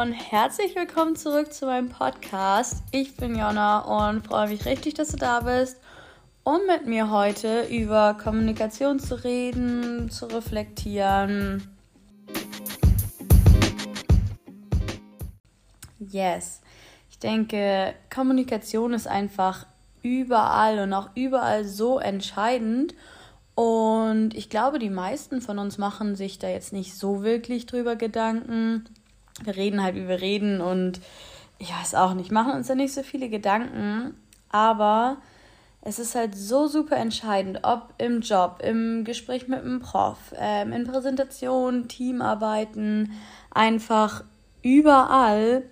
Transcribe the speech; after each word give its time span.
und 0.00 0.12
herzlich 0.12 0.74
willkommen 0.74 1.14
zurück 1.14 1.52
zu 1.52 1.66
meinem 1.66 1.88
Podcast. 1.88 2.82
Ich 2.90 3.16
bin 3.16 3.38
Jonna 3.38 4.10
und 4.12 4.26
freue 4.26 4.48
mich 4.48 4.66
richtig, 4.66 4.94
dass 4.94 5.10
du 5.10 5.16
da 5.16 5.38
bist, 5.38 5.78
um 6.42 6.58
mit 6.66 6.86
mir 6.86 7.12
heute 7.12 7.62
über 7.68 8.14
Kommunikation 8.20 8.98
zu 8.98 9.22
reden, 9.22 10.10
zu 10.10 10.26
reflektieren. 10.26 11.68
Yes, 16.00 16.60
ich 17.08 17.20
denke, 17.20 17.94
Kommunikation 18.12 18.94
ist 18.94 19.06
einfach 19.06 19.64
überall 20.02 20.80
und 20.80 20.92
auch 20.92 21.10
überall 21.14 21.64
so 21.64 22.00
entscheidend. 22.00 22.96
Und 23.54 24.34
ich 24.34 24.50
glaube, 24.50 24.80
die 24.80 24.90
meisten 24.90 25.40
von 25.40 25.60
uns 25.60 25.78
machen 25.78 26.16
sich 26.16 26.40
da 26.40 26.48
jetzt 26.48 26.72
nicht 26.72 26.98
so 26.98 27.22
wirklich 27.22 27.66
drüber 27.66 27.94
Gedanken. 27.94 28.86
Wir 29.42 29.56
reden 29.56 29.82
halt, 29.82 29.96
wie 29.96 30.08
wir 30.08 30.20
reden 30.20 30.60
und 30.60 31.00
ich 31.58 31.72
weiß 31.72 31.94
auch 31.94 32.14
nicht, 32.14 32.30
machen 32.30 32.52
uns 32.52 32.66
da 32.66 32.74
nicht 32.74 32.94
so 32.94 33.02
viele 33.02 33.28
Gedanken. 33.28 34.14
Aber 34.50 35.18
es 35.80 35.98
ist 35.98 36.14
halt 36.14 36.34
so 36.34 36.66
super 36.66 36.96
entscheidend, 36.96 37.60
ob 37.62 37.94
im 37.98 38.20
Job, 38.20 38.60
im 38.62 39.04
Gespräch 39.04 39.48
mit 39.48 39.62
dem 39.62 39.80
Prof, 39.80 40.16
ähm, 40.36 40.72
in 40.72 40.84
Präsentationen, 40.86 41.88
Teamarbeiten, 41.88 43.12
einfach 43.50 44.24
überall. 44.62 45.64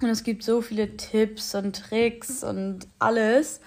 Und 0.00 0.10
es 0.10 0.22
gibt 0.22 0.44
so 0.44 0.60
viele 0.60 0.96
Tipps 0.96 1.54
und 1.54 1.74
Tricks 1.74 2.44
und 2.44 2.86
alles. 3.00 3.60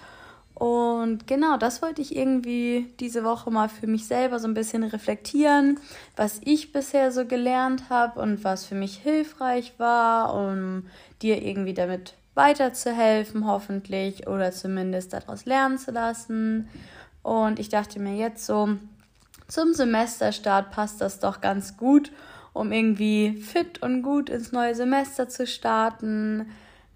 Und 0.62 1.26
genau, 1.26 1.56
das 1.56 1.82
wollte 1.82 2.02
ich 2.02 2.14
irgendwie 2.14 2.94
diese 3.00 3.24
Woche 3.24 3.50
mal 3.50 3.68
für 3.68 3.88
mich 3.88 4.06
selber 4.06 4.38
so 4.38 4.46
ein 4.46 4.54
bisschen 4.54 4.84
reflektieren, 4.84 5.80
was 6.14 6.40
ich 6.44 6.72
bisher 6.72 7.10
so 7.10 7.26
gelernt 7.26 7.90
habe 7.90 8.20
und 8.20 8.44
was 8.44 8.64
für 8.64 8.76
mich 8.76 8.96
hilfreich 8.98 9.74
war, 9.78 10.32
um 10.32 10.84
dir 11.20 11.42
irgendwie 11.42 11.74
damit 11.74 12.14
weiterzuhelfen, 12.34 13.44
hoffentlich, 13.44 14.28
oder 14.28 14.52
zumindest 14.52 15.12
daraus 15.14 15.46
lernen 15.46 15.78
zu 15.78 15.90
lassen. 15.90 16.68
Und 17.24 17.58
ich 17.58 17.68
dachte 17.68 17.98
mir 17.98 18.14
jetzt 18.14 18.46
so, 18.46 18.68
zum 19.48 19.74
Semesterstart 19.74 20.70
passt 20.70 21.00
das 21.00 21.18
doch 21.18 21.40
ganz 21.40 21.76
gut, 21.76 22.12
um 22.52 22.70
irgendwie 22.70 23.32
fit 23.32 23.82
und 23.82 24.02
gut 24.02 24.30
ins 24.30 24.52
neue 24.52 24.76
Semester 24.76 25.28
zu 25.28 25.44
starten. 25.44 26.52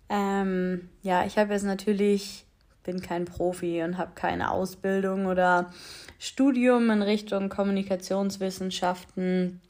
Ähm, 0.09 0.89
ja, 1.03 1.27
ich 1.27 1.37
habe 1.37 1.53
jetzt 1.53 1.64
natürlich 1.64 2.45
bin 2.87 3.03
kein 3.03 3.27
Profi 3.27 3.83
und 3.83 3.98
habe 3.98 4.12
keine 4.15 4.51
Ausbildung 4.51 5.27
oder 5.27 5.70
Studium 6.19 6.91
in 6.91 7.03
Richtung 7.03 7.51
Kommunikationswissenschaften 7.51 9.61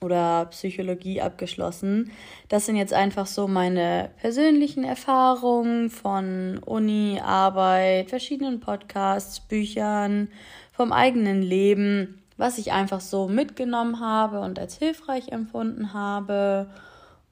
oder 0.00 0.46
Psychologie 0.46 1.20
abgeschlossen. 1.20 2.10
Das 2.48 2.66
sind 2.66 2.76
jetzt 2.76 2.92
einfach 2.92 3.26
so 3.26 3.48
meine 3.48 4.10
persönlichen 4.20 4.84
Erfahrungen 4.84 5.90
von 5.90 6.60
Uni, 6.64 7.20
Arbeit, 7.22 8.10
verschiedenen 8.10 8.60
Podcasts, 8.60 9.40
Büchern, 9.40 10.28
vom 10.72 10.92
eigenen 10.92 11.42
Leben, 11.42 12.22
was 12.36 12.58
ich 12.58 12.72
einfach 12.72 13.00
so 13.00 13.28
mitgenommen 13.28 14.00
habe 14.00 14.40
und 14.40 14.58
als 14.58 14.78
hilfreich 14.78 15.28
empfunden 15.28 15.92
habe. 15.92 16.68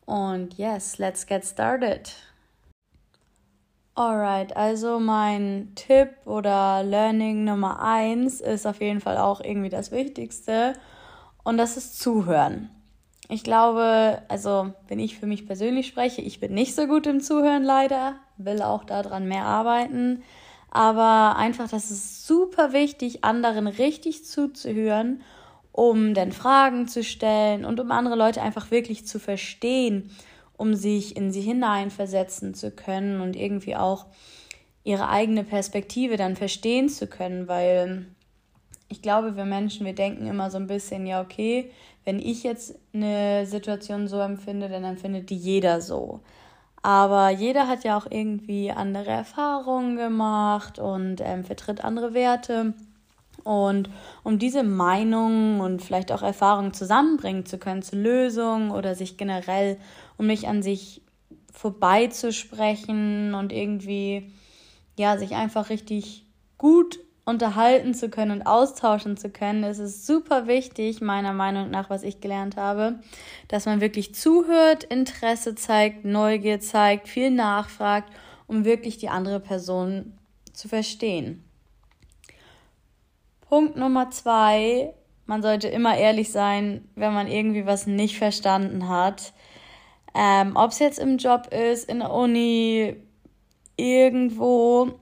Und 0.05 0.59
yes, 0.59 0.99
let's 0.99 1.27
get 1.27 1.45
started. 1.45 2.13
Alright, 3.95 4.57
also 4.57 4.99
mein 4.99 5.73
Tipp 5.75 6.09
oder 6.25 6.83
Learning 6.83 7.45
Nummer 7.45 7.83
eins 7.83 8.41
ist 8.41 8.67
auf 8.67 8.81
jeden 8.81 9.03
Fall 9.03 9.19
auch 9.19 9.43
irgendwie 9.43 9.69
das 9.69 9.93
Wichtigste 9.93 10.73
und 11.45 11.59
das 11.59 11.77
ist 11.77 12.01
Zuhören. 12.01 12.71
Ich 13.29 13.45
glaube, 13.45 14.23
also 14.29 14.73
wenn 14.89 14.99
ich 14.99 15.19
für 15.19 15.27
mich 15.27 15.47
persönlich 15.47 15.89
spreche, 15.89 16.23
ich 16.23 16.41
bin 16.41 16.55
nicht 16.55 16.75
so 16.75 16.87
gut 16.87 17.07
im 17.07 17.21
Zuhören 17.21 17.65
leider, 17.65 18.15
will 18.39 18.63
auch 18.63 18.85
daran 18.85 19.29
mehr 19.29 19.45
arbeiten, 19.45 20.23
aber 20.71 21.37
einfach, 21.37 21.69
das 21.69 21.91
ist 21.91 22.27
super 22.27 22.73
wichtig, 22.73 23.25
anderen 23.25 23.67
richtig 23.67 24.25
zuzuhören, 24.25 25.21
um 25.71 26.15
dann 26.15 26.33
Fragen 26.33 26.89
zu 26.89 27.05
stellen 27.05 27.67
und 27.67 27.79
um 27.79 27.91
andere 27.91 28.17
Leute 28.17 28.41
einfach 28.41 28.71
wirklich 28.71 29.07
zu 29.07 29.21
verstehen 29.21 30.11
um 30.63 30.77
sich 30.77 31.17
in 31.17 31.33
sie 31.33 31.41
hineinversetzen 31.41 32.55
zu 32.55 32.71
können 32.71 33.21
und 33.21 33.35
irgendwie 33.35 33.75
auch 33.75 34.07
ihre 34.85 35.09
eigene 35.09 35.43
Perspektive 35.43 36.17
dann 36.17 36.37
verstehen 36.37 36.89
zu 36.89 37.09
können, 37.09 37.49
weil 37.49 38.07
ich 38.89 39.03
glaube, 39.03 39.37
wir 39.37 39.45
Menschen, 39.45 39.85
wir 39.85 39.95
denken 39.95 40.29
immer 40.29 40.53
so 40.53 40.59
ein 40.59 40.69
bisschen, 40.69 41.05
ja, 41.05 41.21
okay, 41.21 41.73
wenn 42.05 42.21
ich 42.21 42.45
jetzt 42.45 42.77
eine 42.95 43.45
Situation 43.45 44.07
so 44.07 44.21
empfinde, 44.21 44.69
dann 44.69 44.85
empfindet 44.85 45.31
die 45.31 45.37
jeder 45.37 45.81
so. 45.81 46.21
Aber 46.81 47.31
jeder 47.31 47.67
hat 47.67 47.83
ja 47.83 47.99
auch 47.99 48.07
irgendwie 48.09 48.71
andere 48.71 49.11
Erfahrungen 49.11 49.97
gemacht 49.97 50.79
und 50.79 51.21
ähm, 51.23 51.43
vertritt 51.43 51.83
andere 51.83 52.15
Werte. 52.15 52.75
Und 53.45 53.91
um 54.23 54.39
diese 54.39 54.63
Meinungen 54.63 55.61
und 55.61 55.83
vielleicht 55.83 56.13
auch 56.13 56.23
Erfahrungen 56.23 56.73
zusammenbringen 56.75 57.47
zu 57.47 57.59
können 57.59 57.83
zu 57.83 57.97
Lösungen 57.97 58.71
oder 58.71 58.95
sich 58.95 59.17
generell, 59.17 59.79
um 60.17 60.27
nicht 60.27 60.47
an 60.47 60.63
sich 60.63 61.03
vorbeizusprechen 61.53 63.35
und 63.35 63.53
irgendwie, 63.53 64.33
ja, 64.99 65.19
sich 65.19 65.35
einfach 65.35 65.71
richtig 65.71 66.27
gut 66.59 66.99
unterhalten 67.25 67.95
zu 67.95 68.09
können 68.09 68.33
und 68.33 68.47
austauschen 68.47 69.17
zu 69.17 69.31
können, 69.31 69.63
ist 69.63 69.79
es 69.79 70.07
super 70.07 70.47
wichtig, 70.47 71.01
meiner 71.01 71.33
Meinung 71.33 71.71
nach, 71.71 71.89
was 71.89 72.03
ich 72.03 72.21
gelernt 72.21 72.57
habe, 72.57 72.99
dass 73.49 73.67
man 73.67 73.81
wirklich 73.81 74.15
zuhört, 74.15 74.85
Interesse 74.85 75.55
zeigt, 75.55 76.05
Neugier 76.05 76.61
zeigt, 76.61 77.09
viel 77.09 77.31
nachfragt, 77.31 78.13
um 78.49 78.65
wirklich 78.65 78.99
die 78.99 79.09
andere 79.09 79.39
Person 79.39 80.19
zu 80.53 80.69
verstehen. 80.69 81.45
Punkt 83.53 83.77
Nummer 83.77 84.11
zwei, 84.11 84.95
man 85.27 85.43
sollte 85.43 85.69
immer 85.69 85.95
ehrlich 85.95 86.33
sein, 86.33 86.89
wenn 86.95 87.13
man 87.13 87.27
irgendwie 87.27 87.67
was 87.67 87.87
nicht 87.87 88.17
verstanden 88.17 88.89
hat. 88.89 89.35
Ähm, 90.15 90.53
Ob 90.55 90.71
es 90.71 90.79
jetzt 90.79 90.99
im 90.99 91.19
Job 91.19 91.49
ist, 91.49 91.87
in 91.87 91.99
der 91.99 92.15
Uni, 92.15 92.97
irgendwo, 93.77 94.93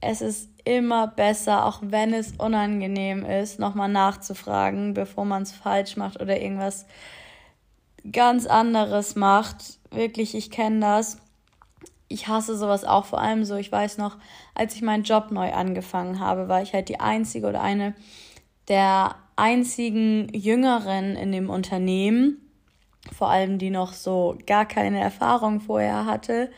es 0.00 0.20
ist 0.20 0.50
immer 0.64 1.08
besser, 1.08 1.66
auch 1.66 1.80
wenn 1.82 2.14
es 2.14 2.34
unangenehm 2.38 3.24
ist, 3.24 3.58
nochmal 3.58 3.88
nachzufragen, 3.88 4.94
bevor 4.94 5.24
man 5.24 5.42
es 5.42 5.50
falsch 5.50 5.96
macht 5.96 6.22
oder 6.22 6.40
irgendwas 6.40 6.86
ganz 8.12 8.46
anderes 8.46 9.16
macht. 9.16 9.80
Wirklich, 9.90 10.36
ich 10.36 10.52
kenne 10.52 10.78
das 10.78 11.18
ich 12.08 12.28
hasse 12.28 12.56
sowas 12.56 12.84
auch 12.84 13.04
vor 13.04 13.20
allem 13.20 13.44
so. 13.44 13.56
Ich 13.56 13.70
weiß 13.70 13.98
noch, 13.98 14.16
als 14.54 14.74
ich 14.74 14.82
meinen 14.82 15.02
Job 15.02 15.30
neu 15.30 15.52
angefangen 15.52 16.20
habe, 16.20 16.48
war 16.48 16.62
ich 16.62 16.72
halt 16.72 16.88
die 16.88 17.00
einzige 17.00 17.48
oder 17.48 17.62
eine 17.62 17.94
der 18.68 19.16
einzigen 19.36 20.28
Jüngeren 20.34 21.14
in 21.16 21.30
dem 21.30 21.50
Unternehmen, 21.50 22.40
vor 23.12 23.28
allem 23.28 23.58
die 23.58 23.70
noch 23.70 23.92
so 23.92 24.36
gar 24.46 24.66
keine 24.66 25.00
Erfahrung 25.00 25.60
vorher 25.60 26.06
hatte. 26.06 26.50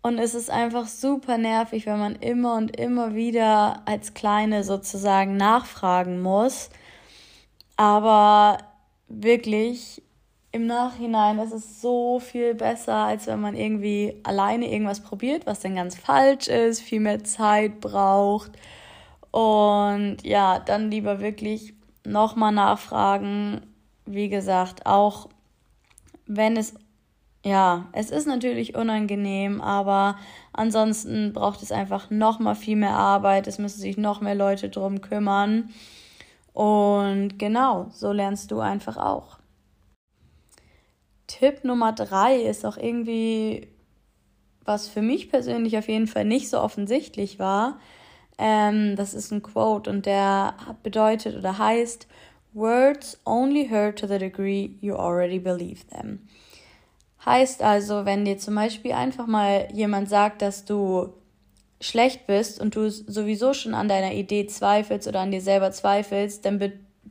Und 0.00 0.18
es 0.18 0.34
ist 0.34 0.50
einfach 0.50 0.86
super 0.86 1.38
nervig, 1.38 1.84
wenn 1.86 1.98
man 1.98 2.16
immer 2.16 2.56
und 2.56 2.76
immer 2.76 3.14
wieder 3.14 3.82
als 3.84 4.14
Kleine 4.14 4.64
sozusagen 4.64 5.36
nachfragen 5.36 6.22
muss. 6.22 6.70
Aber 7.76 8.58
wirklich, 9.08 10.02
im 10.50 10.66
Nachhinein 10.66 11.38
ist 11.38 11.52
es 11.52 11.82
so 11.82 12.20
viel 12.20 12.54
besser, 12.54 12.94
als 12.94 13.26
wenn 13.26 13.40
man 13.40 13.54
irgendwie 13.54 14.20
alleine 14.22 14.70
irgendwas 14.72 15.00
probiert, 15.00 15.46
was 15.46 15.60
dann 15.60 15.76
ganz 15.76 15.96
falsch 15.96 16.48
ist, 16.48 16.80
viel 16.80 17.00
mehr 17.00 17.22
Zeit 17.24 17.80
braucht. 17.80 18.52
Und 19.30 20.18
ja, 20.22 20.58
dann 20.58 20.90
lieber 20.90 21.20
wirklich 21.20 21.74
nochmal 22.04 22.52
nachfragen. 22.52 23.60
Wie 24.06 24.30
gesagt, 24.30 24.86
auch 24.86 25.28
wenn 26.26 26.56
es, 26.56 26.74
ja, 27.44 27.86
es 27.92 28.10
ist 28.10 28.26
natürlich 28.26 28.74
unangenehm, 28.74 29.60
aber 29.60 30.16
ansonsten 30.54 31.34
braucht 31.34 31.62
es 31.62 31.72
einfach 31.72 32.10
nochmal 32.10 32.54
viel 32.54 32.76
mehr 32.76 32.96
Arbeit. 32.96 33.46
Es 33.46 33.58
müssen 33.58 33.80
sich 33.80 33.98
noch 33.98 34.22
mehr 34.22 34.34
Leute 34.34 34.70
drum 34.70 35.02
kümmern. 35.02 35.70
Und 36.54 37.38
genau, 37.38 37.88
so 37.92 38.12
lernst 38.12 38.50
du 38.50 38.60
einfach 38.60 38.96
auch. 38.96 39.37
Tipp 41.28 41.62
Nummer 41.62 41.92
drei 41.92 42.42
ist 42.42 42.66
auch 42.66 42.76
irgendwie, 42.76 43.68
was 44.64 44.88
für 44.88 45.02
mich 45.02 45.30
persönlich 45.30 45.78
auf 45.78 45.88
jeden 45.88 46.08
Fall 46.08 46.24
nicht 46.24 46.50
so 46.50 46.60
offensichtlich 46.60 47.38
war. 47.38 47.78
Ähm, 48.38 48.96
das 48.96 49.14
ist 49.14 49.30
ein 49.30 49.42
Quote 49.42 49.88
und 49.90 50.06
der 50.06 50.54
bedeutet 50.82 51.36
oder 51.36 51.58
heißt, 51.58 52.08
Words 52.54 53.20
only 53.24 53.68
hurt 53.68 53.98
to 53.98 54.06
the 54.06 54.18
degree 54.18 54.70
you 54.80 54.96
already 54.96 55.38
believe 55.38 55.86
them. 55.86 56.26
Heißt 57.24 57.62
also, 57.62 58.04
wenn 58.04 58.24
dir 58.24 58.38
zum 58.38 58.54
Beispiel 58.54 58.92
einfach 58.92 59.26
mal 59.26 59.68
jemand 59.72 60.08
sagt, 60.08 60.40
dass 60.40 60.64
du 60.64 61.12
schlecht 61.80 62.26
bist 62.26 62.60
und 62.60 62.74
du 62.74 62.90
sowieso 62.90 63.52
schon 63.52 63.74
an 63.74 63.88
deiner 63.88 64.12
Idee 64.12 64.46
zweifelst 64.46 65.06
oder 65.06 65.20
an 65.20 65.30
dir 65.30 65.40
selber 65.40 65.70
zweifelst, 65.70 66.44
dann, 66.44 66.58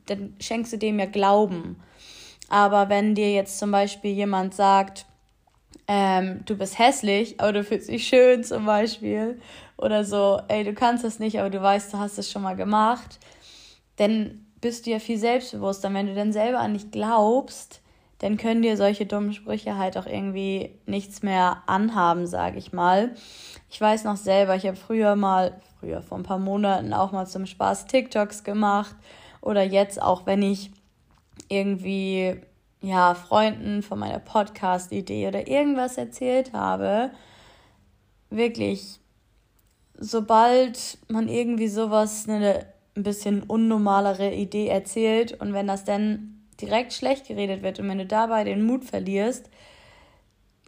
dann 0.06 0.34
schenkst 0.40 0.72
du 0.72 0.78
dem 0.78 0.98
ja 0.98 1.06
Glauben. 1.06 1.76
Aber 2.48 2.88
wenn 2.88 3.14
dir 3.14 3.32
jetzt 3.32 3.58
zum 3.58 3.70
Beispiel 3.70 4.12
jemand 4.12 4.54
sagt, 4.54 5.06
ähm, 5.86 6.42
du 6.44 6.56
bist 6.56 6.78
hässlich, 6.78 7.40
aber 7.40 7.52
du 7.52 7.64
fühlst 7.64 7.88
dich 7.88 8.06
schön 8.06 8.44
zum 8.44 8.66
Beispiel. 8.66 9.40
Oder 9.76 10.04
so, 10.04 10.40
ey, 10.48 10.64
du 10.64 10.74
kannst 10.74 11.04
das 11.04 11.18
nicht, 11.18 11.38
aber 11.38 11.50
du 11.50 11.62
weißt, 11.62 11.92
du 11.92 11.98
hast 11.98 12.18
es 12.18 12.30
schon 12.30 12.42
mal 12.42 12.56
gemacht. 12.56 13.18
Dann 13.96 14.46
bist 14.60 14.86
du 14.86 14.90
ja 14.90 14.98
viel 14.98 15.18
selbstbewusster. 15.18 15.92
Wenn 15.94 16.06
du 16.06 16.14
dann 16.14 16.32
selber 16.32 16.58
an 16.60 16.74
dich 16.74 16.90
glaubst, 16.90 17.80
dann 18.18 18.36
können 18.36 18.62
dir 18.62 18.76
solche 18.76 19.06
dummen 19.06 19.32
Sprüche 19.32 19.78
halt 19.78 19.96
auch 19.96 20.06
irgendwie 20.06 20.74
nichts 20.86 21.22
mehr 21.22 21.62
anhaben, 21.66 22.26
sage 22.26 22.58
ich 22.58 22.72
mal. 22.72 23.14
Ich 23.70 23.80
weiß 23.80 24.04
noch 24.04 24.16
selber, 24.16 24.56
ich 24.56 24.66
habe 24.66 24.76
früher 24.76 25.14
mal, 25.14 25.60
früher 25.78 26.02
vor 26.02 26.18
ein 26.18 26.24
paar 26.24 26.38
Monaten 26.38 26.92
auch 26.92 27.12
mal 27.12 27.26
zum 27.26 27.46
Spaß 27.46 27.86
TikToks 27.86 28.42
gemacht 28.42 28.96
oder 29.40 29.62
jetzt 29.62 30.02
auch, 30.02 30.26
wenn 30.26 30.42
ich 30.42 30.72
irgendwie 31.48 32.40
ja 32.80 33.14
Freunden 33.14 33.82
von 33.82 33.98
meiner 33.98 34.20
Podcast-Idee 34.20 35.28
oder 35.28 35.48
irgendwas 35.48 35.98
erzählt 35.98 36.52
habe, 36.52 37.10
wirklich, 38.30 39.00
sobald 39.98 40.98
man 41.08 41.28
irgendwie 41.28 41.68
sowas 41.68 42.28
eine 42.28 42.66
ein 42.98 43.04
bisschen 43.04 43.44
unnormalere 43.44 44.34
Idee 44.34 44.66
erzählt 44.66 45.40
und 45.40 45.54
wenn 45.54 45.66
das 45.66 45.84
dann 45.84 46.42
direkt 46.60 46.92
schlecht 46.92 47.28
geredet 47.28 47.62
wird 47.62 47.78
und 47.78 47.88
wenn 47.88 47.98
du 47.98 48.06
dabei 48.06 48.44
den 48.44 48.64
Mut 48.64 48.84
verlierst, 48.84 49.48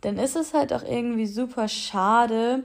dann 0.01 0.17
ist 0.17 0.37
es 0.37 0.55
halt 0.55 0.73
auch 0.73 0.85
irgendwie 0.85 1.27
super 1.27 1.69
schade, 1.69 2.63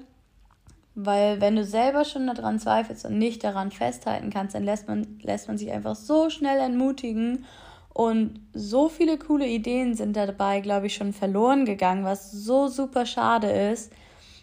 weil 0.94 1.42
wenn 1.42 1.56
du 1.56 1.66
selber 1.66 2.06
schon 2.06 2.28
daran 2.28 2.60
zweifelst 2.60 3.06
und 3.06 3.18
nicht 3.18 3.44
daran 3.44 3.72
festhalten 3.72 4.30
kannst, 4.30 4.56
dann 4.56 4.64
lässt 4.64 4.88
man, 4.88 5.20
lässt 5.22 5.48
man 5.48 5.58
sich 5.58 5.72
einfach 5.72 5.96
so 5.96 6.30
schnell 6.30 6.60
entmutigen 6.60 7.46
und 7.96 8.42
so 8.54 8.90
viele 8.90 9.18
coole 9.18 9.48
Ideen 9.48 9.96
sind 9.96 10.18
dabei, 10.18 10.60
glaube 10.60 10.88
ich, 10.88 10.96
schon 10.96 11.14
verloren 11.14 11.64
gegangen, 11.64 12.04
was 12.04 12.30
so 12.30 12.68
super 12.68 13.06
schade 13.06 13.50
ist. 13.50 13.90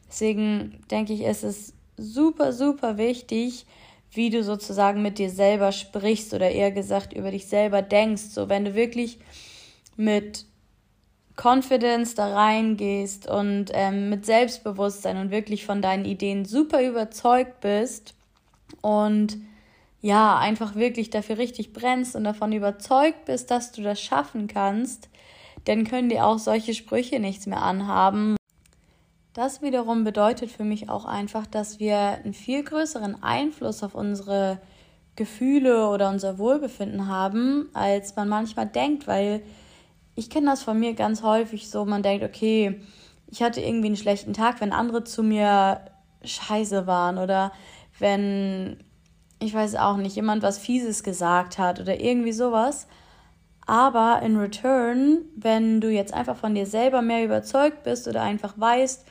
Deswegen 0.08 0.82
denke 0.90 1.12
ich, 1.12 1.20
ist 1.20 1.44
es 1.44 1.74
super, 1.98 2.54
super 2.54 2.96
wichtig, 2.96 3.66
wie 4.10 4.30
du 4.30 4.42
sozusagen 4.42 5.02
mit 5.02 5.18
dir 5.18 5.28
selber 5.28 5.70
sprichst 5.70 6.32
oder 6.32 6.50
eher 6.50 6.72
gesagt 6.72 7.12
über 7.12 7.30
dich 7.30 7.46
selber 7.46 7.82
denkst. 7.82 8.22
So, 8.30 8.48
wenn 8.48 8.64
du 8.64 8.74
wirklich 8.74 9.18
mit 9.98 10.46
Confidence 11.36 12.14
da 12.14 12.32
reingehst 12.32 13.28
und 13.28 13.66
ähm, 13.74 14.08
mit 14.08 14.24
Selbstbewusstsein 14.24 15.18
und 15.18 15.30
wirklich 15.30 15.66
von 15.66 15.82
deinen 15.82 16.06
Ideen 16.06 16.46
super 16.46 16.82
überzeugt 16.82 17.60
bist 17.60 18.14
und 18.80 19.36
ja, 20.02 20.36
einfach 20.36 20.74
wirklich 20.74 21.10
dafür 21.10 21.38
richtig 21.38 21.72
brennst 21.72 22.16
und 22.16 22.24
davon 22.24 22.52
überzeugt 22.52 23.24
bist, 23.24 23.50
dass 23.50 23.72
du 23.72 23.82
das 23.82 24.00
schaffen 24.00 24.48
kannst, 24.48 25.08
dann 25.64 25.84
können 25.84 26.08
dir 26.08 26.26
auch 26.26 26.38
solche 26.38 26.74
Sprüche 26.74 27.20
nichts 27.20 27.46
mehr 27.46 27.62
anhaben. 27.62 28.36
Das 29.32 29.62
wiederum 29.62 30.04
bedeutet 30.04 30.50
für 30.50 30.64
mich 30.64 30.90
auch 30.90 31.04
einfach, 31.04 31.46
dass 31.46 31.78
wir 31.78 31.96
einen 31.96 32.34
viel 32.34 32.64
größeren 32.64 33.22
Einfluss 33.22 33.82
auf 33.82 33.94
unsere 33.94 34.60
Gefühle 35.14 35.88
oder 35.88 36.10
unser 36.10 36.36
Wohlbefinden 36.36 37.06
haben, 37.06 37.68
als 37.72 38.16
man 38.16 38.28
manchmal 38.28 38.66
denkt, 38.66 39.06
weil 39.06 39.42
ich 40.16 40.30
kenne 40.30 40.46
das 40.46 40.62
von 40.62 40.78
mir 40.78 40.94
ganz 40.94 41.22
häufig 41.22 41.70
so, 41.70 41.84
man 41.84 42.02
denkt, 42.02 42.24
okay, 42.24 42.80
ich 43.28 43.42
hatte 43.42 43.60
irgendwie 43.60 43.86
einen 43.86 43.96
schlechten 43.96 44.34
Tag, 44.34 44.60
wenn 44.60 44.72
andere 44.72 45.04
zu 45.04 45.22
mir 45.22 45.80
scheiße 46.24 46.86
waren 46.86 47.18
oder 47.18 47.52
wenn, 47.98 48.78
ich 49.42 49.54
weiß 49.54 49.76
auch 49.76 49.96
nicht, 49.96 50.16
jemand 50.16 50.42
was 50.42 50.58
Fieses 50.58 51.02
gesagt 51.02 51.58
hat 51.58 51.80
oder 51.80 52.00
irgendwie 52.00 52.32
sowas. 52.32 52.86
Aber 53.66 54.20
in 54.22 54.36
return, 54.36 55.18
wenn 55.36 55.80
du 55.80 55.88
jetzt 55.88 56.14
einfach 56.14 56.36
von 56.36 56.54
dir 56.54 56.66
selber 56.66 57.02
mehr 57.02 57.24
überzeugt 57.24 57.84
bist 57.84 58.08
oder 58.08 58.22
einfach 58.22 58.54
weißt, 58.56 59.04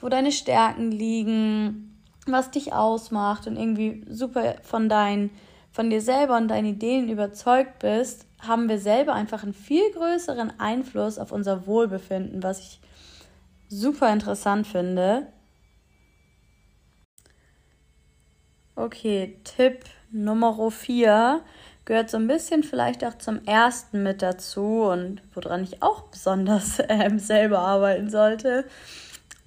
wo 0.00 0.08
deine 0.08 0.32
Stärken 0.32 0.90
liegen, 0.92 2.00
was 2.26 2.50
dich 2.50 2.72
ausmacht 2.72 3.46
und 3.46 3.56
irgendwie 3.56 4.04
super 4.08 4.56
von 4.62 4.88
deinen, 4.88 5.30
von 5.72 5.90
dir 5.90 6.00
selber 6.00 6.36
und 6.36 6.48
deinen 6.48 6.66
Ideen 6.66 7.08
überzeugt 7.08 7.80
bist, 7.80 8.26
haben 8.40 8.68
wir 8.68 8.78
selber 8.78 9.14
einfach 9.14 9.42
einen 9.42 9.54
viel 9.54 9.90
größeren 9.92 10.60
Einfluss 10.60 11.18
auf 11.18 11.32
unser 11.32 11.66
Wohlbefinden, 11.66 12.42
was 12.42 12.60
ich 12.60 12.80
super 13.68 14.12
interessant 14.12 14.66
finde. 14.66 15.26
Okay, 18.78 19.34
Tipp 19.42 19.80
Nummer 20.12 20.70
4 20.70 21.40
gehört 21.84 22.10
so 22.10 22.16
ein 22.16 22.28
bisschen 22.28 22.62
vielleicht 22.62 23.04
auch 23.04 23.18
zum 23.18 23.44
ersten 23.44 24.04
mit 24.04 24.22
dazu 24.22 24.84
und 24.84 25.20
woran 25.34 25.64
ich 25.64 25.82
auch 25.82 26.02
besonders 26.02 26.78
äh, 26.88 27.10
selber 27.16 27.58
arbeiten 27.58 28.08
sollte. 28.08 28.64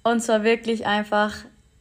Und 0.02 0.20
zwar 0.20 0.44
wirklich 0.44 0.84
einfach 0.84 1.34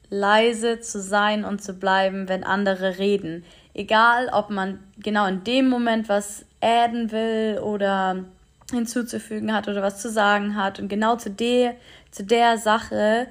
leise 0.09 0.79
zu 0.79 1.01
sein 1.01 1.43
und 1.43 1.61
zu 1.61 1.73
bleiben, 1.73 2.29
wenn 2.29 2.45
andere 2.45 2.99
reden. 2.99 3.43
Egal, 3.73 4.29
ob 4.31 4.49
man 4.49 4.79
genau 4.99 5.25
in 5.25 5.43
dem 5.43 5.67
Moment 5.67 6.07
was 6.07 6.45
adden 6.61 7.11
will 7.11 7.59
oder 7.61 8.23
hinzuzufügen 8.71 9.53
hat 9.53 9.67
oder 9.67 9.81
was 9.81 10.01
zu 10.01 10.09
sagen 10.09 10.55
hat. 10.55 10.79
Und 10.79 10.87
genau 10.87 11.17
zu 11.17 11.29
der, 11.29 11.75
zu 12.11 12.23
der 12.23 12.57
Sache, 12.57 13.27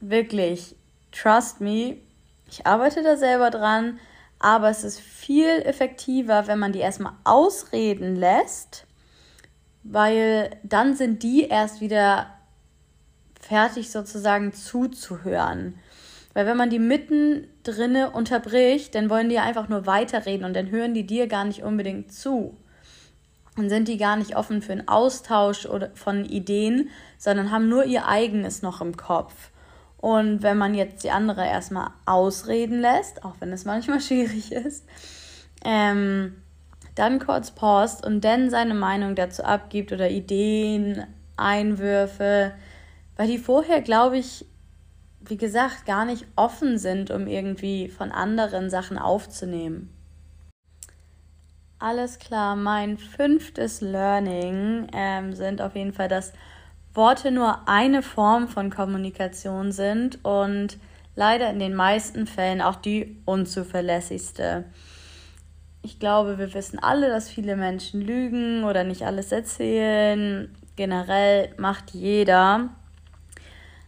wirklich, 0.00 0.74
trust 1.12 1.60
me, 1.60 1.98
ich 2.50 2.66
arbeite 2.66 3.02
da 3.02 3.16
selber 3.16 3.50
dran, 3.50 3.98
aber 4.38 4.70
es 4.70 4.84
ist 4.84 5.00
viel 5.00 5.48
effektiver, 5.62 6.46
wenn 6.46 6.58
man 6.58 6.72
die 6.72 6.80
erstmal 6.80 7.12
ausreden 7.24 8.16
lässt, 8.16 8.86
weil 9.82 10.50
dann 10.62 10.96
sind 10.96 11.22
die 11.22 11.44
erst 11.44 11.80
wieder 11.80 12.26
fertig 13.40 13.90
sozusagen 13.90 14.52
zuzuhören. 14.52 15.74
Weil 16.32 16.46
wenn 16.46 16.56
man 16.56 16.70
die 16.70 16.78
mitten 16.78 17.48
drinne 17.62 18.10
unterbricht, 18.10 18.94
dann 18.94 19.10
wollen 19.10 19.28
die 19.28 19.38
einfach 19.38 19.68
nur 19.68 19.86
weiterreden 19.86 20.44
und 20.44 20.54
dann 20.54 20.70
hören 20.70 20.94
die 20.94 21.06
dir 21.06 21.26
gar 21.26 21.44
nicht 21.44 21.62
unbedingt 21.62 22.12
zu. 22.12 22.56
Und 23.56 23.68
sind 23.68 23.88
die 23.88 23.96
gar 23.96 24.16
nicht 24.16 24.36
offen 24.36 24.62
für 24.62 24.72
einen 24.72 24.88
Austausch 24.88 25.66
oder 25.66 25.90
von 25.94 26.24
Ideen, 26.24 26.88
sondern 27.18 27.50
haben 27.50 27.68
nur 27.68 27.84
ihr 27.84 28.06
eigenes 28.06 28.62
noch 28.62 28.80
im 28.80 28.96
Kopf. 28.96 29.50
Und 30.00 30.42
wenn 30.42 30.56
man 30.56 30.72
jetzt 30.72 31.04
die 31.04 31.10
andere 31.10 31.44
erstmal 31.46 31.90
ausreden 32.06 32.80
lässt, 32.80 33.22
auch 33.22 33.34
wenn 33.40 33.52
es 33.52 33.66
manchmal 33.66 34.00
schwierig 34.00 34.50
ist, 34.50 34.86
ähm, 35.62 36.36
dann 36.94 37.18
kurz 37.18 37.50
paust 37.50 38.04
und 38.04 38.24
dann 38.24 38.48
seine 38.48 38.74
Meinung 38.74 39.14
dazu 39.14 39.44
abgibt 39.44 39.92
oder 39.92 40.08
Ideen, 40.10 41.04
Einwürfe, 41.36 42.52
weil 43.16 43.26
die 43.28 43.38
vorher, 43.38 43.82
glaube 43.82 44.16
ich, 44.16 44.46
wie 45.20 45.36
gesagt, 45.36 45.84
gar 45.84 46.06
nicht 46.06 46.26
offen 46.34 46.78
sind, 46.78 47.10
um 47.10 47.26
irgendwie 47.26 47.88
von 47.88 48.10
anderen 48.10 48.70
Sachen 48.70 48.96
aufzunehmen. 48.96 49.94
Alles 51.78 52.18
klar, 52.18 52.56
mein 52.56 52.96
fünftes 52.96 53.82
Learning 53.82 54.88
ähm, 54.94 55.34
sind 55.34 55.60
auf 55.60 55.76
jeden 55.76 55.92
Fall, 55.92 56.08
dass 56.08 56.32
Worte 56.94 57.30
nur 57.30 57.68
eine 57.68 58.02
Form 58.02 58.48
von 58.48 58.70
Kommunikation 58.70 59.72
sind 59.72 60.24
und 60.24 60.78
leider 61.14 61.50
in 61.50 61.58
den 61.58 61.74
meisten 61.74 62.26
Fällen 62.26 62.60
auch 62.60 62.76
die 62.76 63.16
unzuverlässigste. 63.26 64.64
Ich 65.82 65.98
glaube, 65.98 66.38
wir 66.38 66.52
wissen 66.52 66.78
alle, 66.78 67.08
dass 67.08 67.30
viele 67.30 67.56
Menschen 67.56 68.02
lügen 68.02 68.64
oder 68.64 68.84
nicht 68.84 69.02
alles 69.02 69.32
erzählen. 69.32 70.54
Generell 70.76 71.54
macht 71.56 71.92
jeder. 71.92 72.70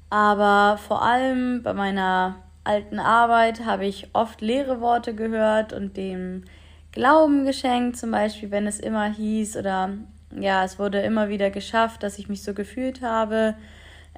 Aber 0.08 0.78
vor 0.78 1.02
allem 1.02 1.62
bei 1.62 1.74
meiner 1.74 2.36
alten 2.64 2.98
Arbeit 2.98 3.64
habe 3.64 3.86
ich 3.86 4.08
oft 4.12 4.40
leere 4.40 4.80
Worte 4.80 5.14
gehört 5.14 5.72
und 5.72 5.96
dem 5.96 6.44
Glauben 6.92 7.44
geschenkt, 7.44 7.96
zum 7.96 8.10
Beispiel, 8.10 8.50
wenn 8.50 8.66
es 8.66 8.78
immer 8.78 9.10
hieß 9.10 9.56
oder 9.56 9.90
ja, 10.38 10.64
es 10.64 10.78
wurde 10.78 11.00
immer 11.00 11.28
wieder 11.28 11.50
geschafft, 11.50 12.02
dass 12.02 12.18
ich 12.18 12.28
mich 12.28 12.42
so 12.42 12.54
gefühlt 12.54 13.02
habe, 13.02 13.54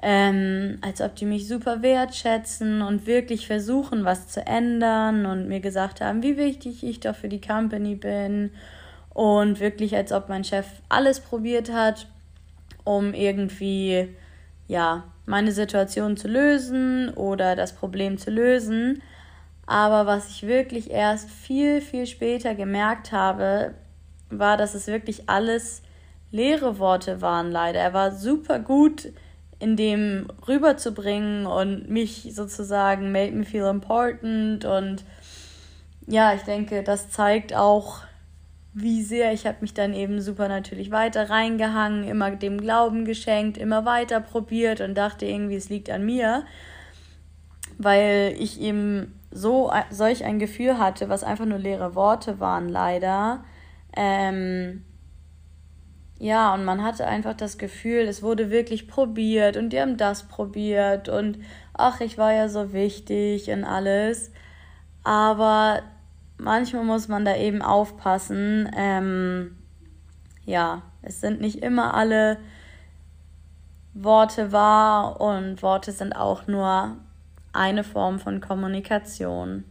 ähm, 0.01 0.77
als 0.81 1.01
ob 1.01 1.15
die 1.15 1.25
mich 1.25 1.47
super 1.47 1.81
wertschätzen 1.81 2.81
und 2.81 3.07
wirklich 3.07 3.47
versuchen, 3.47 4.05
was 4.05 4.27
zu 4.27 4.45
ändern 4.45 5.25
und 5.25 5.47
mir 5.47 5.61
gesagt 5.61 6.01
haben, 6.01 6.21
wie 6.21 6.37
wichtig 6.37 6.83
ich 6.83 6.99
doch 6.99 7.15
für 7.15 7.29
die 7.29 7.41
Company 7.41 7.95
bin 7.95 8.51
und 9.13 9.59
wirklich, 9.59 9.95
als 9.95 10.11
ob 10.11 10.29
mein 10.29 10.43
Chef 10.43 10.67
alles 10.89 11.21
probiert 11.21 11.71
hat, 11.71 12.07
um 12.83 13.13
irgendwie, 13.13 14.09
ja, 14.67 15.05
meine 15.25 15.51
Situation 15.51 16.17
zu 16.17 16.27
lösen 16.27 17.09
oder 17.09 17.55
das 17.55 17.73
Problem 17.73 18.17
zu 18.17 18.29
lösen. 18.29 19.01
Aber 19.65 20.05
was 20.05 20.29
ich 20.29 20.45
wirklich 20.45 20.91
erst 20.91 21.29
viel, 21.29 21.81
viel 21.81 22.05
später 22.05 22.53
gemerkt 22.53 23.11
habe, 23.11 23.73
war, 24.29 24.57
dass 24.57 24.75
es 24.75 24.87
wirklich 24.87 25.29
alles 25.29 25.81
leere 26.35 26.79
Worte 26.79 27.21
waren, 27.21 27.49
leider. 27.51 27.79
Er 27.79 27.93
war 27.93 28.11
super 28.11 28.59
gut 28.59 29.13
in 29.57 29.77
dem 29.77 30.27
rüberzubringen 30.47 31.45
und 31.45 31.89
mich 31.89 32.29
sozusagen 32.33 33.11
made 33.13 33.31
me 33.31 33.45
feel 33.45 33.67
important 33.67 34.65
und 34.65 35.05
ja, 36.07 36.33
ich 36.33 36.41
denke, 36.41 36.83
das 36.83 37.09
zeigt 37.09 37.55
auch, 37.55 38.01
wie 38.73 39.01
sehr. 39.01 39.31
Ich 39.31 39.47
habe 39.47 39.57
mich 39.61 39.73
dann 39.73 39.93
eben 39.93 40.21
super 40.21 40.49
natürlich 40.49 40.91
weiter 40.91 41.29
reingehangen, 41.29 42.03
immer 42.03 42.31
dem 42.31 42.59
Glauben 42.59 43.05
geschenkt, 43.05 43.57
immer 43.57 43.85
weiter 43.85 44.19
probiert 44.19 44.81
und 44.81 44.95
dachte 44.95 45.25
irgendwie, 45.25 45.55
es 45.55 45.69
liegt 45.69 45.89
an 45.89 46.05
mir, 46.05 46.43
weil 47.77 48.35
ich 48.37 48.59
eben 48.59 49.17
so 49.31 49.71
solch 49.89 50.25
ein 50.25 50.39
Gefühl 50.39 50.77
hatte, 50.77 51.07
was 51.07 51.23
einfach 51.23 51.45
nur 51.45 51.57
leere 51.57 51.95
Worte 51.95 52.39
waren, 52.41 52.67
leider. 52.67 53.45
Ähm, 53.95 54.83
ja, 56.17 56.53
und 56.53 56.63
man 56.63 56.83
hatte 56.83 57.05
einfach 57.07 57.35
das 57.35 57.57
Gefühl, 57.57 58.01
es 58.07 58.23
wurde 58.23 58.49
wirklich 58.49 58.87
probiert 58.87 59.57
und 59.57 59.71
die 59.71 59.81
haben 59.81 59.97
das 59.97 60.23
probiert 60.23 61.09
und 61.09 61.39
ach, 61.73 61.99
ich 61.99 62.17
war 62.17 62.31
ja 62.33 62.47
so 62.47 62.71
wichtig 62.71 63.49
und 63.49 63.65
alles. 63.65 64.31
Aber 65.03 65.81
manchmal 66.37 66.83
muss 66.83 67.07
man 67.07 67.25
da 67.25 67.35
eben 67.35 67.61
aufpassen. 67.61 68.69
Ähm, 68.75 69.57
ja, 70.45 70.83
es 71.01 71.21
sind 71.21 71.41
nicht 71.41 71.61
immer 71.61 71.93
alle 71.93 72.37
Worte 73.93 74.51
wahr 74.51 75.19
und 75.21 75.61
Worte 75.61 75.91
sind 75.91 76.15
auch 76.15 76.47
nur 76.47 76.97
eine 77.53 77.83
Form 77.83 78.19
von 78.19 78.41
Kommunikation. 78.41 79.65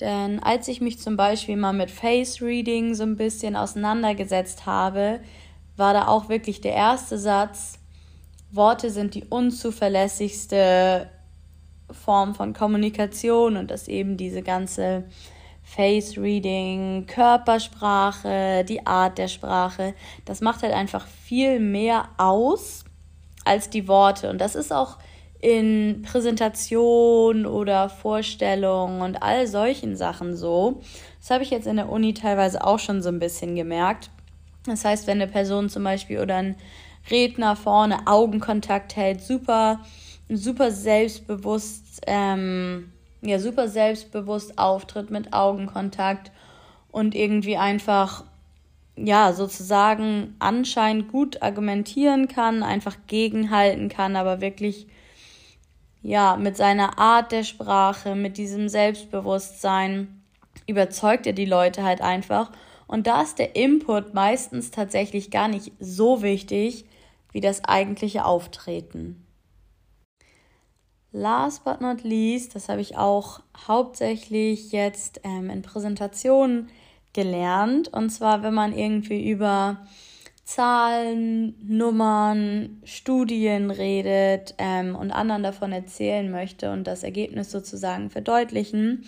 Denn 0.00 0.40
als 0.40 0.68
ich 0.68 0.80
mich 0.80 0.98
zum 0.98 1.16
Beispiel 1.16 1.56
mal 1.56 1.72
mit 1.72 1.90
Face 1.90 2.40
Reading 2.40 2.94
so 2.94 3.02
ein 3.02 3.16
bisschen 3.16 3.56
auseinandergesetzt 3.56 4.66
habe, 4.66 5.20
war 5.76 5.92
da 5.92 6.06
auch 6.06 6.28
wirklich 6.28 6.60
der 6.60 6.74
erste 6.74 7.18
Satz, 7.18 7.78
Worte 8.50 8.90
sind 8.90 9.14
die 9.14 9.24
unzuverlässigste 9.24 11.10
Form 11.90 12.34
von 12.34 12.52
Kommunikation 12.52 13.56
und 13.56 13.70
dass 13.70 13.88
eben 13.88 14.16
diese 14.16 14.42
ganze 14.42 15.04
Face 15.62 16.16
Reading, 16.16 17.06
Körpersprache, 17.06 18.64
die 18.64 18.86
Art 18.86 19.18
der 19.18 19.28
Sprache, 19.28 19.94
das 20.24 20.40
macht 20.40 20.62
halt 20.62 20.72
einfach 20.72 21.06
viel 21.06 21.60
mehr 21.60 22.08
aus 22.16 22.84
als 23.44 23.68
die 23.68 23.86
Worte. 23.86 24.30
Und 24.30 24.40
das 24.40 24.54
ist 24.54 24.72
auch 24.72 24.96
in 25.40 26.02
Präsentation 26.02 27.46
oder 27.46 27.88
Vorstellungen 27.88 29.02
und 29.02 29.22
all 29.22 29.46
solchen 29.46 29.96
Sachen 29.96 30.36
so. 30.36 30.80
Das 31.20 31.30
habe 31.30 31.44
ich 31.44 31.50
jetzt 31.50 31.66
in 31.66 31.76
der 31.76 31.88
Uni 31.88 32.14
teilweise 32.14 32.64
auch 32.64 32.78
schon 32.78 33.02
so 33.02 33.08
ein 33.08 33.20
bisschen 33.20 33.54
gemerkt. 33.54 34.10
Das 34.66 34.84
heißt, 34.84 35.06
wenn 35.06 35.20
eine 35.20 35.30
Person 35.30 35.68
zum 35.68 35.84
Beispiel 35.84 36.18
oder 36.18 36.36
ein 36.36 36.56
Redner 37.10 37.56
vorne 37.56 38.06
Augenkontakt 38.06 38.96
hält, 38.96 39.22
super 39.22 39.80
super 40.28 40.70
selbstbewusst, 40.70 42.02
ähm, 42.06 42.92
ja, 43.22 43.38
super 43.38 43.68
selbstbewusst 43.68 44.58
auftritt 44.58 45.10
mit 45.10 45.32
Augenkontakt 45.32 46.30
und 46.90 47.14
irgendwie 47.14 47.56
einfach, 47.56 48.24
ja, 48.96 49.32
sozusagen 49.32 50.34
anscheinend 50.38 51.10
gut 51.10 51.42
argumentieren 51.42 52.28
kann, 52.28 52.62
einfach 52.62 52.96
gegenhalten 53.06 53.88
kann, 53.88 54.16
aber 54.16 54.40
wirklich, 54.40 54.86
ja, 56.02 56.36
mit 56.36 56.56
seiner 56.56 56.98
Art 56.98 57.32
der 57.32 57.44
Sprache, 57.44 58.14
mit 58.14 58.38
diesem 58.38 58.68
Selbstbewusstsein 58.68 60.22
überzeugt 60.66 61.26
er 61.26 61.32
die 61.32 61.44
Leute 61.44 61.82
halt 61.82 62.00
einfach. 62.00 62.52
Und 62.86 63.06
da 63.06 63.22
ist 63.22 63.38
der 63.38 63.56
Input 63.56 64.14
meistens 64.14 64.70
tatsächlich 64.70 65.30
gar 65.30 65.48
nicht 65.48 65.72
so 65.78 66.22
wichtig 66.22 66.86
wie 67.32 67.40
das 67.40 67.64
eigentliche 67.64 68.24
Auftreten. 68.24 69.26
Last 71.12 71.64
but 71.64 71.80
not 71.80 72.02
least, 72.02 72.54
das 72.54 72.68
habe 72.68 72.80
ich 72.80 72.96
auch 72.96 73.40
hauptsächlich 73.66 74.72
jetzt 74.72 75.20
ähm, 75.24 75.50
in 75.50 75.62
Präsentationen 75.62 76.68
gelernt. 77.12 77.88
Und 77.88 78.10
zwar, 78.10 78.42
wenn 78.42 78.54
man 78.54 78.76
irgendwie 78.76 79.28
über 79.30 79.86
Zahlen, 80.48 81.56
Nummern, 81.62 82.80
Studien 82.82 83.70
redet 83.70 84.54
ähm, 84.56 84.96
und 84.96 85.10
anderen 85.10 85.42
davon 85.42 85.72
erzählen 85.72 86.30
möchte 86.30 86.72
und 86.72 86.84
das 86.84 87.02
Ergebnis 87.02 87.50
sozusagen 87.50 88.08
verdeutlichen, 88.08 89.04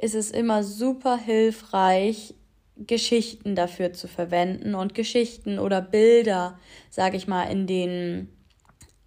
ist 0.00 0.14
es 0.14 0.30
immer 0.30 0.62
super 0.62 1.18
hilfreich, 1.18 2.34
Geschichten 2.76 3.56
dafür 3.56 3.94
zu 3.94 4.06
verwenden 4.06 4.76
und 4.76 4.94
Geschichten 4.94 5.58
oder 5.58 5.82
Bilder, 5.82 6.56
sage 6.88 7.16
ich 7.16 7.26
mal, 7.26 7.50
in 7.50 7.66
den 7.66 8.28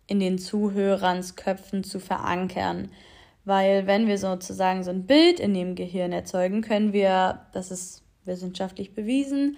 in 0.06 0.20
den 0.20 0.40
Zuhörerns 0.40 1.38
Köpfen 1.38 1.86
zu 1.86 2.02
verankern. 2.02 2.92
Weil 3.46 3.88
wenn 3.88 4.08
wir 4.08 4.18
sozusagen 4.18 4.84
so 4.84 4.90
ein 4.90 5.06
Bild 5.06 5.40
in 5.40 5.54
dem 5.54 5.76
Gehirn 5.76 6.12
erzeugen, 6.12 6.60
können 6.60 6.92
wir, 6.92 7.46
das 7.54 7.72
ist 7.72 8.04
wissenschaftlich 8.26 8.94
bewiesen, 8.94 9.56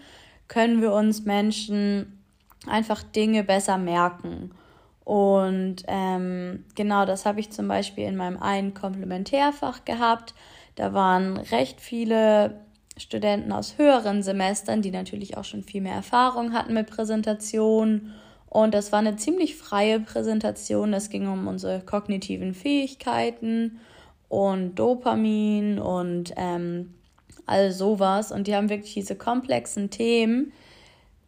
können 0.50 0.82
wir 0.82 0.92
uns 0.92 1.24
Menschen 1.24 2.20
einfach 2.68 3.02
Dinge 3.04 3.46
besser 3.46 3.78
merken. 3.78 4.52
Und 5.06 5.78
ähm, 5.88 6.66
genau 6.76 7.06
das 7.06 7.26
habe 7.26 7.40
ich 7.40 7.50
zum 7.52 7.70
Beispiel 7.70 8.04
in 8.04 8.18
meinem 8.18 8.38
einen 8.38 8.74
Komplementärfach 8.74 9.86
gehabt. 9.86 10.36
Da 10.76 10.94
waren 10.94 11.38
recht 11.38 11.80
viele 11.80 12.60
Studenten 12.98 13.54
aus 13.54 13.78
höheren 13.78 14.22
Semestern, 14.22 14.82
die 14.82 14.92
natürlich 14.92 15.38
auch 15.38 15.46
schon 15.46 15.64
viel 15.64 15.80
mehr 15.82 15.96
Erfahrung 15.96 16.52
hatten 16.52 16.74
mit 16.74 16.90
Präsentationen 16.90 18.14
und 18.50 18.74
das 18.74 18.92
war 18.92 19.00
eine 19.00 19.16
ziemlich 19.16 19.56
freie 19.56 20.00
Präsentation. 20.00 20.94
Es 20.94 21.10
ging 21.10 21.28
um 21.28 21.48
unsere 21.48 21.82
kognitiven 21.82 22.56
Fähigkeiten 22.56 23.80
und 24.28 24.76
Dopamin 24.76 25.80
und 25.80 26.34
ähm, 26.36 26.96
all 27.50 27.72
sowas. 27.72 28.32
Und 28.32 28.48
die 28.48 28.56
haben 28.56 28.70
wirklich 28.70 28.94
diese 28.94 29.16
komplexen 29.16 29.90
Themen, 29.90 30.54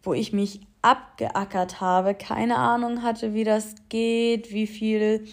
wo 0.04 0.14
ich 0.14 0.34
mich 0.34 0.62
abgeackert 0.82 1.82
habe, 1.82 2.16
keine 2.16 2.58
Ahnung 2.58 3.04
hatte, 3.04 3.34
wie 3.34 3.44
das 3.44 3.76
geht, 3.90 4.52
wie 4.52 4.68
viel 4.68 5.26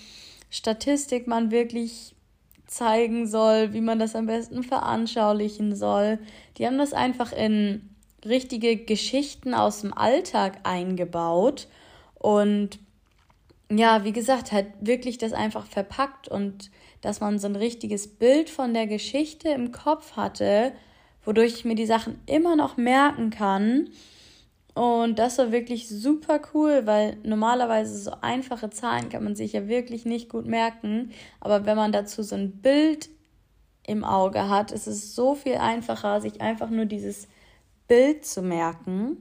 Statistik 0.50 1.26
man 1.26 1.50
wirklich 1.50 2.14
zeigen 2.66 3.26
soll, 3.26 3.72
wie 3.72 3.80
man 3.80 3.98
das 3.98 4.14
am 4.14 4.26
besten 4.26 4.62
veranschaulichen 4.62 5.74
soll. 5.74 6.18
Die 6.58 6.66
haben 6.66 6.78
das 6.78 6.92
einfach 6.92 7.32
in 7.32 7.88
richtige 8.24 8.76
Geschichten 8.76 9.54
aus 9.54 9.80
dem 9.80 9.94
Alltag 9.94 10.58
eingebaut 10.64 11.68
und 12.14 12.78
ja, 13.70 14.04
wie 14.04 14.12
gesagt, 14.12 14.52
halt 14.52 14.66
wirklich 14.80 15.18
das 15.18 15.32
einfach 15.32 15.66
verpackt 15.66 16.28
und 16.28 16.70
dass 17.00 17.20
man 17.20 17.38
so 17.38 17.46
ein 17.46 17.56
richtiges 17.56 18.08
Bild 18.08 18.50
von 18.50 18.74
der 18.74 18.86
Geschichte 18.86 19.48
im 19.50 19.72
Kopf 19.72 20.16
hatte, 20.16 20.72
wodurch 21.24 21.54
ich 21.54 21.64
mir 21.64 21.74
die 21.74 21.86
Sachen 21.86 22.20
immer 22.26 22.56
noch 22.56 22.76
merken 22.76 23.30
kann. 23.30 23.90
Und 24.74 25.18
das 25.18 25.38
war 25.38 25.50
wirklich 25.50 25.88
super 25.88 26.40
cool, 26.54 26.82
weil 26.84 27.16
normalerweise 27.24 27.98
so 27.98 28.12
einfache 28.20 28.70
Zahlen 28.70 29.08
kann 29.08 29.24
man 29.24 29.34
sich 29.34 29.52
ja 29.52 29.66
wirklich 29.66 30.04
nicht 30.04 30.28
gut 30.28 30.46
merken. 30.46 31.10
Aber 31.40 31.66
wenn 31.66 31.76
man 31.76 31.92
dazu 31.92 32.22
so 32.22 32.36
ein 32.36 32.52
Bild 32.60 33.08
im 33.86 34.04
Auge 34.04 34.48
hat, 34.48 34.70
ist 34.70 34.86
es 34.86 35.14
so 35.14 35.34
viel 35.34 35.56
einfacher, 35.56 36.20
sich 36.20 36.40
einfach 36.40 36.70
nur 36.70 36.84
dieses 36.84 37.26
Bild 37.88 38.24
zu 38.24 38.42
merken. 38.42 39.16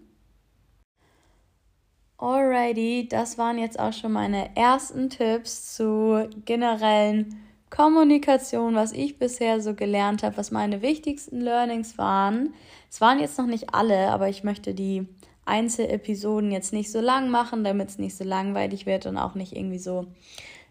Alrighty, 2.19 3.07
das 3.10 3.38
waren 3.38 3.57
jetzt 3.57 3.79
auch 3.79 3.93
schon 3.93 4.12
meine 4.12 4.55
ersten 4.55 5.10
Tipps 5.10 5.75
zu 5.75 6.27
generellen 6.46 7.47
Kommunikation, 7.69 8.75
was 8.75 8.93
ich 8.93 9.19
bisher 9.19 9.62
so 9.62 9.74
gelernt 9.74 10.24
habe, 10.24 10.38
was 10.38 10.51
meine 10.51 10.81
wichtigsten 10.81 11.41
Learnings 11.41 11.97
waren. 11.97 12.53
Es 12.89 13.01
waren 13.01 13.19
jetzt 13.19 13.38
noch 13.38 13.45
nicht 13.45 13.74
alle, 13.74 14.09
aber 14.09 14.29
ich 14.29 14.43
möchte 14.43 14.74
die 14.74 15.07
Einzelepisoden 15.45 16.51
jetzt 16.51 16.74
nicht 16.74 16.91
so 16.91 17.01
lang 17.01 17.29
machen, 17.29 17.63
damit 17.63 17.89
es 17.89 17.97
nicht 17.97 18.15
so 18.15 18.24
langweilig 18.24 18.86
wird 18.86 19.05
und 19.05 19.17
auch 19.17 19.36
nicht 19.36 19.55
irgendwie 19.55 19.79
so 19.79 20.07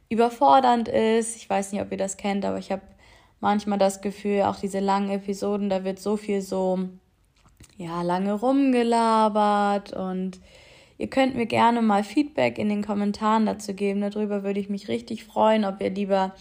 überfordernd 0.08 0.88
ist. 0.88 1.36
Ich 1.36 1.48
weiß 1.48 1.72
nicht, 1.72 1.82
ob 1.82 1.90
ihr 1.90 1.98
das 1.98 2.16
kennt, 2.16 2.44
aber 2.44 2.58
ich 2.58 2.70
habe 2.70 2.82
manchmal 3.40 3.78
das 3.78 4.00
Gefühl, 4.00 4.42
auch 4.42 4.56
diese 4.56 4.80
langen 4.80 5.10
Episoden, 5.10 5.68
da 5.68 5.84
wird 5.84 5.98
so 5.98 6.16
viel 6.16 6.42
so 6.42 6.78
ja, 7.76 8.02
lange 8.02 8.32
rumgelabert 8.32 9.92
und 9.92 10.40
ihr 10.98 11.08
könnt 11.08 11.34
mir 11.34 11.46
gerne 11.46 11.82
mal 11.82 12.04
Feedback 12.04 12.58
in 12.58 12.68
den 12.68 12.84
Kommentaren 12.84 13.46
dazu 13.46 13.74
geben. 13.74 14.00
Darüber 14.00 14.42
würde 14.42 14.60
ich 14.60 14.70
mich 14.70 14.88
richtig 14.88 15.24
freuen, 15.24 15.64
ob 15.64 15.80
ihr 15.80 15.90
lieber 15.90 16.34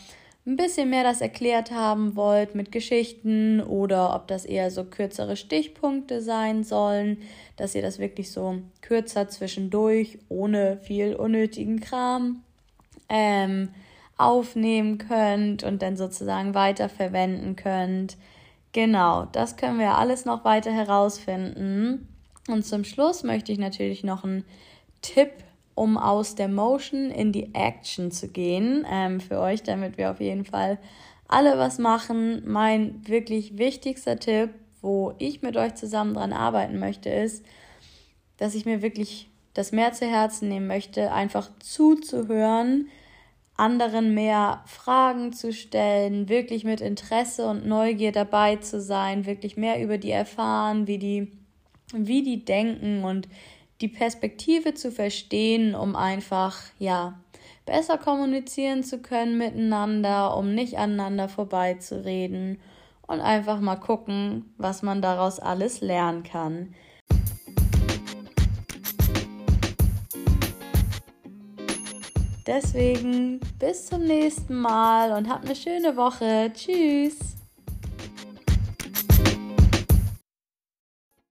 ein 0.46 0.58
bisschen 0.58 0.92
mehr 0.92 1.04
das 1.04 1.22
erklärt 1.22 1.72
haben 1.72 2.16
wollt 2.16 2.54
mit 2.54 2.72
Geschichten 2.72 3.62
oder 3.62 4.16
ob 4.16 4.28
das 4.28 4.46
eher 4.46 4.70
so 4.70 4.84
kürzere 4.84 5.38
Stichpunkte 5.38 6.22
sein 6.22 6.64
sollen, 6.64 7.18
dass 7.58 7.74
ihr 7.74 7.82
das 7.82 7.98
wirklich 7.98 8.32
so 8.32 8.60
kürzer 8.82 9.28
zwischendurch, 9.28 10.20
ohne 10.30 10.78
viel 10.78 11.16
unnötigen 11.16 11.80
Kram 11.80 12.44
ähm, 13.10 13.70
aufnehmen 14.18 15.00
könnt 15.00 15.64
und 15.64 15.82
dann 15.82 15.98
sozusagen 15.98 16.54
weiterverwenden 16.54 17.56
könnt. 17.56 18.16
Genau, 18.72 19.26
das 19.32 19.58
können 19.58 19.80
wir 19.80 19.98
alles 19.98 20.26
noch 20.26 20.46
weiter 20.46 20.72
herausfinden. 20.72 22.08
Und 22.48 22.66
zum 22.66 22.84
Schluss 22.84 23.24
möchte 23.24 23.52
ich 23.52 23.58
natürlich 23.58 24.04
noch 24.04 24.24
einen 24.24 24.46
Tipp, 25.02 25.32
um 25.76 25.98
aus 25.98 26.36
der 26.36 26.48
Motion 26.48 27.12
in 27.12 27.32
die 27.32 27.54
Action 27.54 28.10
zu 28.10 28.30
gehen, 28.30 28.86
ähm, 28.90 29.20
für 29.20 29.40
euch, 29.40 29.62
damit 29.62 29.98
wir 29.98 30.10
auf 30.10 30.22
jeden 30.22 30.46
Fall 30.46 30.80
alle 31.28 31.58
was 31.58 31.78
machen. 31.78 32.42
Mein 32.46 33.06
wirklich 33.08 33.58
wichtigster 33.58 34.18
Tipp, 34.18 34.52
wo 34.82 35.14
ich 35.20 35.42
mit 35.42 35.58
euch 35.58 35.76
zusammen 35.76 36.14
dran 36.14 36.34
arbeiten 36.34 36.80
möchte, 36.80 37.10
ist, 37.10 37.46
dass 38.38 38.56
ich 38.56 38.66
mir 38.66 38.82
wirklich 38.82 39.30
das 39.54 39.72
mehr 39.72 39.94
zu 39.94 40.06
Herzen 40.06 40.50
nehmen 40.50 40.68
möchte, 40.68 41.12
einfach 41.12 41.50
zuzuhören, 41.60 42.90
anderen 43.58 44.14
mehr 44.14 44.64
Fragen 44.66 45.32
zu 45.32 45.54
stellen, 45.54 46.28
wirklich 46.28 46.66
mit 46.66 46.82
Interesse 46.82 47.48
und 47.48 47.66
Neugier 47.66 48.12
dabei 48.12 48.58
zu 48.58 48.82
sein, 48.82 49.26
wirklich 49.26 49.56
mehr 49.56 49.82
über 49.82 49.98
die 49.98 50.12
erfahren, 50.12 50.88
wie 50.88 50.98
die, 50.98 51.32
wie 51.94 52.22
die 52.22 52.44
denken 52.44 53.06
und 53.06 53.30
die 53.82 53.88
Perspektive 53.88 54.74
zu 54.74 54.92
verstehen, 54.92 55.76
um 55.76 55.96
einfach, 55.96 56.58
ja, 56.80 57.20
besser 57.66 57.98
kommunizieren 57.98 58.84
zu 58.84 59.00
können 59.00 59.38
miteinander, 59.38 60.38
um 60.38 60.54
nicht 60.54 60.78
aneinander 60.78 61.28
vorbeizureden 61.28 62.60
und 63.08 63.22
einfach 63.22 63.60
mal 63.60 63.76
gucken, 63.76 64.54
was 64.58 64.82
man 64.82 65.02
daraus 65.02 65.40
alles 65.40 65.82
lernen 65.82 66.24
kann. 66.24 66.74
Deswegen 72.48 73.40
bis 73.58 73.88
zum 73.88 74.04
nächsten 74.04 74.56
Mal 74.56 75.12
und 75.14 75.28
habt 75.28 75.46
eine 75.46 75.56
schöne 75.56 75.98
Woche. 75.98 76.52
Tschüss. 76.54 77.35